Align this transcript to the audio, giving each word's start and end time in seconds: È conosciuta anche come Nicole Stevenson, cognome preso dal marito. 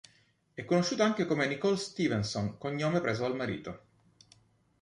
È 0.55 0.65
conosciuta 0.65 1.03
anche 1.03 1.27
come 1.27 1.45
Nicole 1.45 1.77
Stevenson, 1.77 2.57
cognome 2.57 3.01
preso 3.01 3.21
dal 3.21 3.35
marito. 3.35 3.81